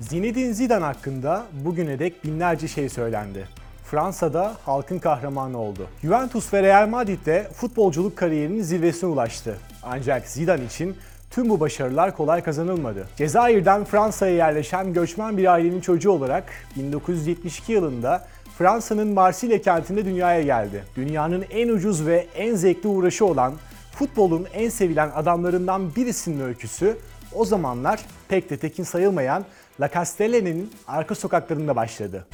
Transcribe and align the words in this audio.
Zinedine 0.00 0.52
Zidane 0.52 0.84
hakkında 0.84 1.46
bugüne 1.64 1.98
dek 1.98 2.24
binlerce 2.24 2.68
şey 2.68 2.88
söylendi. 2.88 3.48
Fransa'da 3.84 4.54
halkın 4.64 4.98
kahramanı 4.98 5.58
oldu. 5.58 5.86
Juventus 6.02 6.54
ve 6.54 6.62
Real 6.62 6.88
Madrid'de 6.88 7.48
futbolculuk 7.54 8.16
kariyerinin 8.16 8.62
zirvesine 8.62 9.10
ulaştı. 9.10 9.58
Ancak 9.82 10.28
Zidane 10.28 10.64
için 10.64 10.96
tüm 11.30 11.48
bu 11.48 11.60
başarılar 11.60 12.16
kolay 12.16 12.42
kazanılmadı. 12.42 13.08
Cezayir'den 13.16 13.84
Fransa'ya 13.84 14.34
yerleşen 14.34 14.92
göçmen 14.92 15.36
bir 15.36 15.52
ailenin 15.52 15.80
çocuğu 15.80 16.10
olarak 16.10 16.44
1972 16.76 17.72
yılında 17.72 18.26
Fransa'nın 18.58 19.08
Marsilya 19.08 19.62
kentinde 19.62 20.04
dünyaya 20.04 20.42
geldi. 20.42 20.84
Dünyanın 20.96 21.44
en 21.50 21.68
ucuz 21.68 22.06
ve 22.06 22.26
en 22.34 22.54
zevkli 22.54 22.88
uğraşı 22.88 23.26
olan 23.26 23.54
futbolun 23.92 24.46
en 24.54 24.68
sevilen 24.68 25.10
adamlarından 25.14 25.94
birisinin 25.96 26.40
öyküsü 26.40 26.96
o 27.34 27.44
zamanlar 27.44 28.00
pek 28.28 28.50
de 28.50 28.56
tekin 28.56 28.84
sayılmayan 28.84 29.44
La 29.80 29.90
Castellani'nin 29.90 30.72
arka 30.86 31.14
sokaklarında 31.14 31.76
başladı. 31.76 32.26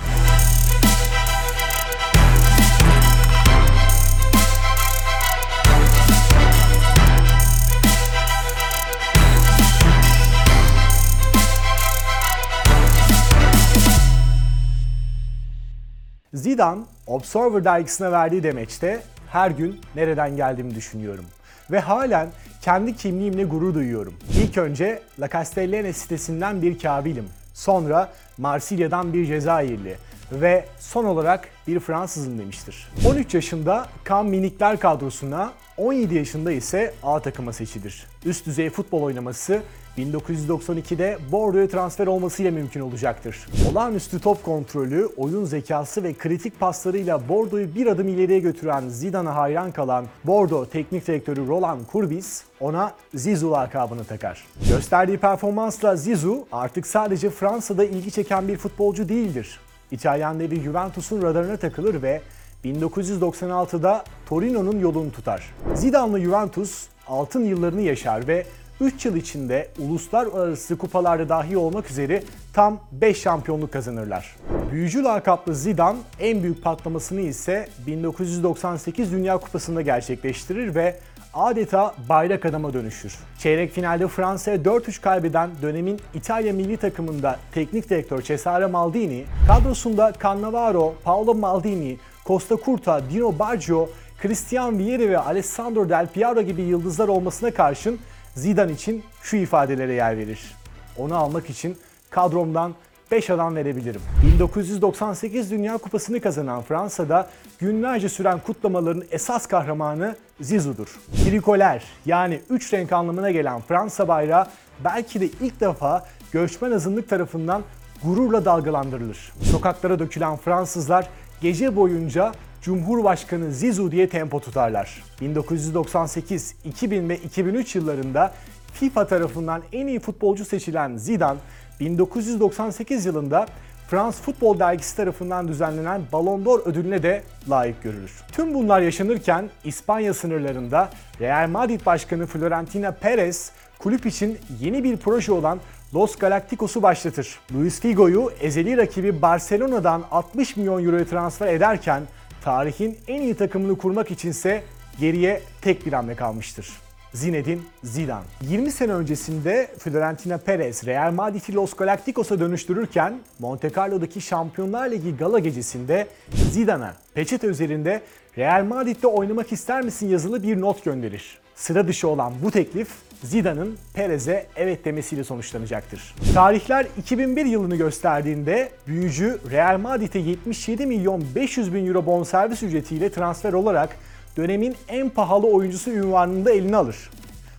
Zidane, 16.35 16.81
Observer 17.07 17.65
dergisine 17.65 18.13
verdiği 18.13 18.43
demeçte 18.43 19.03
her 19.29 19.51
gün 19.51 19.81
nereden 19.95 20.37
geldiğimi 20.37 20.75
düşünüyorum. 20.75 21.25
Ve 21.71 21.81
halen 21.81 22.29
kendi 22.61 22.97
kimliğimle 22.97 23.45
gurur 23.45 23.75
duyuyorum. 23.75 24.15
İlk 24.39 24.59
önce 24.59 25.03
La 25.21 25.29
Castellane 25.29 25.93
sitesinden 25.93 26.63
bir 26.63 26.79
kabilim. 26.79 27.29
Sonra 27.55 28.13
Marsilya'dan 28.39 29.13
bir 29.13 29.27
Cezayirli. 29.27 29.97
Ve 30.33 30.67
son 30.79 31.05
olarak 31.05 31.49
bir 31.67 31.81
Fransızım 31.81 32.39
demiştir. 32.39 32.89
13 33.07 33.35
yaşında 33.35 33.87
Kan 34.05 34.27
Minikler 34.27 34.81
kadrosuna, 34.81 35.53
17 35.77 36.15
yaşında 36.15 36.53
ise 36.53 36.95
A 37.03 37.21
takıma 37.21 37.53
seçilir. 37.53 38.07
Üst 38.25 38.47
düzey 38.47 38.71
futbol 38.71 39.03
oynaması 39.03 39.63
1992'de 39.99 41.19
Bordeaux'a 41.33 41.69
transfer 41.69 42.07
olmasıyla 42.07 42.51
mümkün 42.51 42.81
olacaktır. 42.81 43.47
Olağanüstü 43.71 44.21
top 44.21 44.45
kontrolü, 44.45 45.09
oyun 45.17 45.45
zekası 45.45 46.03
ve 46.03 46.15
kritik 46.15 46.61
paslarıyla 46.61 47.29
Bordeaux'u 47.29 47.75
bir 47.75 47.87
adım 47.87 48.09
ileriye 48.09 48.39
götüren 48.39 48.89
Zidane'a 48.89 49.37
hayran 49.37 49.73
kalan 49.73 50.07
Bordeaux 50.25 50.71
teknik 50.73 51.07
direktörü 51.07 51.49
Roland 51.49 51.81
Courbis 51.93 52.43
ona 52.61 52.93
Zizou 53.15 53.53
lakabını 53.53 54.05
takar. 54.05 54.45
Gösterdiği 54.69 55.19
performansla 55.19 55.97
Zizou 55.97 56.47
artık 56.53 56.87
sadece 56.87 57.31
Fransa'da 57.31 57.85
ilgi 57.85 58.11
çeken 58.11 58.49
bir 58.49 58.57
futbolcu 58.57 59.09
değildir. 59.09 59.61
İtalyan 59.93 60.41
devi 60.41 60.61
Juventus'un 60.61 61.23
radarına 61.23 61.57
takılır 61.57 62.03
ve 62.03 62.21
1996'da 62.65 64.05
Torino'nun 64.27 64.79
yolunu 64.79 65.13
tutar. 65.13 65.55
Zidane'lı 65.75 66.21
Juventus 66.21 66.87
altın 67.07 67.45
yıllarını 67.45 67.81
yaşar 67.81 68.29
ve 68.29 68.47
3 68.81 69.07
yıl 69.07 69.17
içinde 69.17 69.69
uluslararası 69.79 70.79
kupalarda 70.79 71.29
dahi 71.29 71.57
olmak 71.57 71.91
üzere 71.91 72.23
tam 72.53 72.81
5 72.93 73.21
şampiyonluk 73.21 73.73
kazanırlar. 73.73 74.37
Büyücü 74.73 75.03
lakaplı 75.03 75.55
Zidane 75.55 75.99
en 76.21 76.43
büyük 76.43 76.63
patlamasını 76.63 77.21
ise 77.21 77.69
1998 77.87 79.13
Dünya 79.13 79.39
Kupası'nda 79.39 79.83
gerçekleştirir 79.83 80.75
ve 80.75 80.97
adeta 81.35 81.95
bayrak 82.09 82.47
adama 82.47 82.73
dönüşür. 82.73 83.19
Çeyrek 83.39 83.73
finalde 83.73 84.09
Fransa'ya 84.09 84.57
4-3 84.57 85.01
kaybeden 85.01 85.51
dönemin 85.63 86.01
İtalya 86.15 86.53
milli 86.53 86.77
takımında 86.77 87.39
teknik 87.53 87.91
direktör 87.91 88.23
Cesare 88.23 88.67
Maldini, 88.67 89.25
kadrosunda 89.47 90.13
Cannavaro, 90.23 90.95
Paolo 91.05 91.35
Maldini, 91.35 91.99
Costa 92.27 92.57
Curta, 92.65 93.11
Dino 93.11 93.39
Baggio, 93.39 93.89
Christian 94.19 94.79
Vieri 94.79 95.11
ve 95.11 95.19
Alessandro 95.19 95.89
Del 95.89 96.07
Piero 96.07 96.43
gibi 96.43 96.63
yıldızlar 96.63 97.09
olmasına 97.09 97.51
karşın 97.51 97.99
Zidane 98.35 98.73
için 98.73 99.03
şu 99.23 99.37
ifadelere 99.37 99.93
yer 99.93 100.19
verir. 100.19 100.55
Onu 100.99 101.17
almak 101.17 101.51
için 101.51 101.77
kadromdan 102.11 102.75
5 103.13 103.31
adam 103.31 103.57
verebilirim. 103.57 104.01
1998 104.37 105.51
Dünya 105.51 105.79
Kupası'nı 105.79 106.21
kazanan 106.21 106.63
Fransa'da 106.63 107.29
günlerce 107.59 108.09
süren 108.09 108.39
kutlamaların 108.39 109.05
esas 109.11 109.47
kahramanı 109.47 110.17
Zizou'dur. 110.41 111.01
Trikoler 111.25 111.85
yani 112.07 112.41
3 112.51 112.73
renk 112.73 112.93
anlamına 112.93 113.31
gelen 113.31 113.61
Fransa 113.61 114.09
bayrağı 114.09 114.47
belki 114.85 115.21
de 115.21 115.27
ilk 115.27 115.61
defa 115.61 116.07
göçmen 116.33 116.71
azınlık 116.71 117.09
tarafından 117.09 117.63
gururla 118.05 118.45
dalgalandırılır. 118.45 119.33
Sokaklara 119.43 119.99
dökülen 119.99 120.37
Fransızlar 120.37 121.09
gece 121.41 121.77
boyunca 121.77 122.33
Cumhurbaşkanı 122.63 123.53
Zizou 123.53 123.91
diye 123.91 124.09
tempo 124.09 124.41
tutarlar. 124.41 125.03
1998, 125.21 126.55
2000 126.65 127.09
ve 127.09 127.17
2003 127.17 127.75
yıllarında 127.77 128.33
FIFA 128.73 129.07
tarafından 129.07 129.63
en 129.73 129.87
iyi 129.87 130.01
futbolcu 130.01 130.45
seçilen 130.45 130.97
Zidane, 130.97 131.39
1998 131.83 133.07
yılında 133.07 133.47
Frans 133.89 134.21
Futbol 134.21 134.59
Dergisi 134.59 134.97
tarafından 134.97 135.49
düzenlenen 135.49 136.03
Ballon 136.13 136.45
d'Or 136.45 136.61
ödülüne 136.67 137.03
de 137.03 137.23
layık 137.51 137.83
görülür. 137.83 138.13
Tüm 138.33 138.55
bunlar 138.55 138.81
yaşanırken 138.81 139.51
İspanya 139.65 140.15
sınırlarında 140.15 140.91
Real 141.21 141.49
Madrid 141.49 141.87
Başkanı 141.87 142.27
Florentino 142.27 142.93
Perez 143.01 143.53
kulüp 143.79 144.07
için 144.07 144.39
yeni 144.61 144.85
bir 144.85 144.97
proje 144.97 145.33
olan 145.33 145.61
Los 145.95 146.17
Galacticos'u 146.17 146.83
başlatır. 146.83 147.39
Luis 147.55 147.81
Figo'yu 147.81 148.31
ezeli 148.41 148.77
rakibi 148.77 149.23
Barcelona'dan 149.23 150.05
60 150.11 150.57
milyon 150.57 150.85
euroya 150.85 151.05
transfer 151.05 151.47
ederken 151.47 152.03
tarihin 152.45 152.99
en 153.09 153.23
iyi 153.23 153.35
takımını 153.35 153.79
kurmak 153.79 154.11
içinse 154.11 154.63
geriye 155.01 155.43
tek 155.61 155.87
bir 155.87 155.93
hamle 155.93 156.15
kalmıştır. 156.15 156.82
Zinedine 157.15 157.59
Zidane. 157.85 158.25
20 158.43 158.71
sene 158.73 158.93
öncesinde 158.93 159.71
Florentino 159.79 160.39
Perez 160.39 160.87
Real 160.87 161.13
Madrid'i 161.13 161.55
Los 161.55 161.75
Galacticos'a 161.75 162.41
dönüştürürken 162.41 163.15
Monte 163.39 163.71
Carlo'daki 163.77 164.21
Şampiyonlar 164.21 164.91
Ligi 164.91 165.17
gala 165.17 165.39
gecesinde 165.39 166.07
Zidane'a 166.51 166.95
peçete 167.15 167.47
üzerinde 167.47 168.03
Real 168.39 168.65
Madrid'de 168.65 169.07
oynamak 169.07 169.53
ister 169.53 169.83
misin 169.83 170.09
yazılı 170.09 170.43
bir 170.43 170.61
not 170.61 170.85
gönderir. 170.85 171.39
Sıra 171.55 171.89
dışı 171.89 172.09
olan 172.09 172.33
bu 172.43 172.51
teklif 172.51 172.89
Zidane'ın 173.23 173.79
Perez'e 173.95 174.47
evet 174.57 174.85
demesiyle 174.85 175.25
sonuçlanacaktır. 175.25 176.15
Tarihler 176.35 176.87
2001 176.99 177.47
yılını 177.47 177.77
gösterdiğinde 177.77 178.71
büyücü 178.87 179.39
Real 179.51 179.79
Madrid'e 179.79 180.19
77 180.19 180.87
milyon 180.87 181.25
500 181.35 181.75
bin 181.75 181.87
euro 181.87 182.07
bonservis 182.07 182.63
ücretiyle 182.63 183.13
transfer 183.13 183.53
olarak 183.53 183.97
dönemin 184.37 184.77
en 184.89 185.11
pahalı 185.11 185.47
oyuncusu 185.47 185.91
ünvanını 185.91 186.45
da 186.45 186.53
eline 186.53 186.77
alır. 186.77 187.11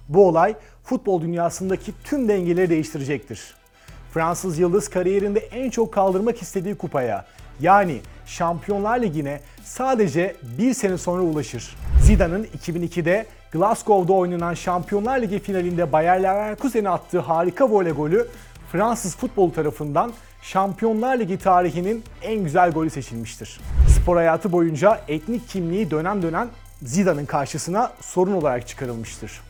Bu 0.10 0.28
olay 0.28 0.56
futbol 0.84 1.22
dünyasındaki 1.22 1.92
tüm 2.04 2.28
dengeleri 2.28 2.70
değiştirecektir. 2.70 3.56
Fransız 4.14 4.60
Yıldız 4.60 4.90
kariyerinde 4.90 5.40
en 5.40 5.70
çok 5.70 5.94
kaldırmak 5.94 6.42
istediği 6.42 6.76
kupaya 6.76 7.26
yani 7.60 8.02
Şampiyonlar 8.26 9.02
Ligi'ne 9.02 9.40
sadece 9.64 10.36
bir 10.58 10.74
sene 10.74 10.98
sonra 10.98 11.22
ulaşır. 11.22 11.76
Zidane'ın 12.02 12.44
2002'de 12.44 13.26
Glasgow'da 13.52 14.14
oynanan 14.14 14.54
Şampiyonlar 14.54 15.22
Ligi 15.22 15.40
finalinde 15.40 15.92
Bayer 15.92 16.24
Leverkusen'e 16.24 16.90
attığı 16.90 17.20
harika 17.20 17.70
voley 17.70 17.92
golü 17.92 18.28
Fransız 18.72 19.16
futbol 19.16 19.52
tarafından 19.52 20.14
Şampiyonlar 20.42 21.20
Ligi 21.20 21.38
tarihinin 21.38 22.04
en 22.22 22.44
güzel 22.44 22.72
golü 22.72 22.90
seçilmiştir. 22.90 23.60
Spor 23.90 24.16
hayatı 24.16 24.52
boyunca 24.52 25.02
etnik 25.08 25.50
kimliği 25.50 25.92
dönem 25.92 26.22
dönem 26.22 26.50
Zidane'ın 26.86 27.26
karşısına 27.26 27.92
sorun 28.02 28.34
olarak 28.34 28.68
çıkarılmıştır. 28.68 29.42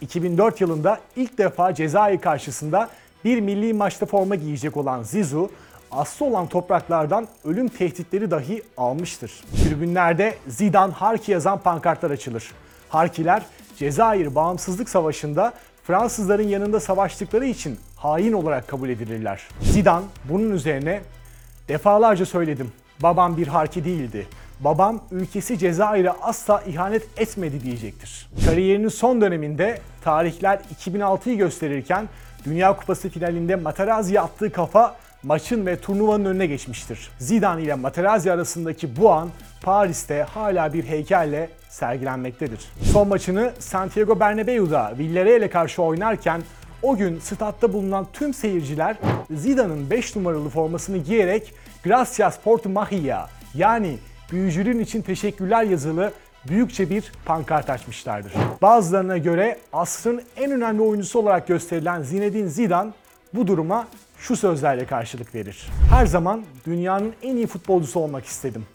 2004 0.00 0.60
yılında 0.60 1.00
ilk 1.16 1.38
defa 1.38 1.74
Cezayir 1.74 2.20
karşısında 2.20 2.88
bir 3.24 3.40
milli 3.40 3.74
maçta 3.74 4.06
forma 4.06 4.34
giyecek 4.34 4.76
olan 4.76 5.02
Zizou, 5.02 5.50
aslı 5.90 6.26
olan 6.26 6.46
topraklardan 6.46 7.28
ölüm 7.44 7.68
tehditleri 7.68 8.30
dahi 8.30 8.62
almıştır. 8.76 9.44
Tribünlerde 9.64 10.34
Zidane 10.48 10.92
Harki 10.92 11.32
yazan 11.32 11.58
pankartlar 11.58 12.10
açılır. 12.10 12.52
Harkiler 12.88 13.42
Cezayir 13.76 14.34
Bağımsızlık 14.34 14.88
Savaşı'nda 14.88 15.52
Fransızların 15.84 16.48
yanında 16.48 16.80
savaştıkları 16.80 17.46
için 17.46 17.78
hain 17.96 18.32
olarak 18.32 18.68
kabul 18.68 18.88
edilirler. 18.88 19.48
Zidane 19.62 20.04
bunun 20.24 20.50
üzerine 20.50 21.00
defalarca 21.68 22.26
söyledim. 22.26 22.72
Babam 23.02 23.36
bir 23.36 23.46
harki 23.46 23.84
değildi. 23.84 24.26
Babam 24.64 25.00
ülkesi 25.10 25.58
Cezayir'e 25.58 26.10
asla 26.10 26.62
ihanet 26.66 27.02
etmedi 27.16 27.62
diyecektir. 27.62 28.28
Kariyerinin 28.46 28.88
son 28.88 29.20
döneminde 29.20 29.78
tarihler 30.04 30.60
2006'yı 30.86 31.36
gösterirken 31.36 32.08
Dünya 32.44 32.76
Kupası 32.76 33.08
finalinde 33.08 33.56
Materazzi'ye 33.56 34.20
attığı 34.20 34.52
kafa 34.52 34.96
maçın 35.22 35.66
ve 35.66 35.80
turnuvanın 35.80 36.24
önüne 36.24 36.46
geçmiştir. 36.46 37.10
Zidane 37.18 37.62
ile 37.62 37.74
Materazzi 37.74 38.32
arasındaki 38.32 38.96
bu 38.96 39.10
an 39.10 39.28
Paris'te 39.62 40.22
hala 40.22 40.72
bir 40.72 40.84
heykelle 40.84 41.48
sergilenmektedir. 41.68 42.60
Son 42.92 43.08
maçını 43.08 43.52
Santiago 43.58 44.20
Bernabeu'da 44.20 44.92
Villarreal'e 44.98 45.50
karşı 45.50 45.82
oynarken 45.82 46.42
O 46.82 46.96
gün 46.96 47.18
statta 47.18 47.72
bulunan 47.72 48.06
tüm 48.12 48.34
seyirciler 48.34 48.96
Zidane'ın 49.30 49.90
5 49.90 50.16
numaralı 50.16 50.48
formasını 50.48 50.98
giyerek 50.98 51.54
Gracias 51.84 52.38
por 52.38 52.58
tu 52.58 52.68
magia 52.68 53.26
yani 53.54 53.98
büyücülüğün 54.32 54.78
için 54.78 55.02
teşekkürler 55.02 55.62
yazılı 55.62 56.12
büyükçe 56.48 56.90
bir 56.90 57.12
pankart 57.24 57.70
açmışlardır. 57.70 58.32
Bazılarına 58.62 59.18
göre 59.18 59.58
asrın 59.72 60.22
en 60.36 60.50
önemli 60.50 60.82
oyuncusu 60.82 61.18
olarak 61.18 61.48
gösterilen 61.48 62.02
Zinedine 62.02 62.48
Zidane 62.48 62.90
bu 63.34 63.46
duruma 63.46 63.88
şu 64.18 64.36
sözlerle 64.36 64.86
karşılık 64.86 65.34
verir. 65.34 65.68
Her 65.90 66.06
zaman 66.06 66.42
dünyanın 66.66 67.12
en 67.22 67.36
iyi 67.36 67.46
futbolcusu 67.46 68.00
olmak 68.00 68.24
istedim. 68.24 68.66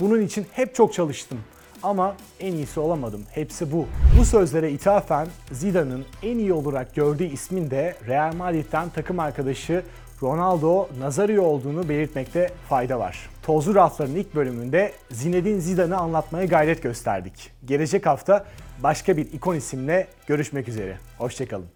Bunun 0.00 0.20
için 0.20 0.46
hep 0.52 0.74
çok 0.74 0.92
çalıştım. 0.92 1.38
Ama 1.82 2.16
en 2.40 2.52
iyisi 2.52 2.80
olamadım. 2.80 3.22
Hepsi 3.30 3.72
bu. 3.72 3.86
Bu 4.18 4.24
sözlere 4.24 4.70
ithafen 4.70 5.28
Zidane'ın 5.52 6.04
en 6.22 6.38
iyi 6.38 6.52
olarak 6.52 6.94
gördüğü 6.94 7.24
ismin 7.24 7.70
de 7.70 7.96
Real 8.08 8.34
Madrid'den 8.34 8.88
takım 8.88 9.20
arkadaşı 9.20 9.82
Ronaldo 10.22 10.88
Nazario 10.98 11.42
olduğunu 11.42 11.88
belirtmekte 11.88 12.50
fayda 12.68 12.98
var. 12.98 13.30
Tozlu 13.42 13.74
Rafların 13.74 14.14
ilk 14.14 14.34
bölümünde 14.34 14.92
Zinedine 15.10 15.60
Zidane'ı 15.60 15.96
anlatmaya 15.96 16.44
gayret 16.44 16.82
gösterdik. 16.82 17.50
Gelecek 17.64 18.06
hafta 18.06 18.44
başka 18.82 19.16
bir 19.16 19.32
ikon 19.32 19.54
isimle 19.54 20.06
görüşmek 20.26 20.68
üzere. 20.68 20.98
Hoşçakalın. 21.18 21.66